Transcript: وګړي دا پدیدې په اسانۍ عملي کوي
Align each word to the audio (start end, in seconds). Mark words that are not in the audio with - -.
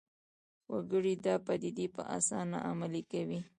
وګړي 0.71 1.13
دا 1.25 1.35
پدیدې 1.45 1.87
په 1.95 2.01
اسانۍ 2.17 2.59
عملي 2.69 3.03
کوي 3.11 3.39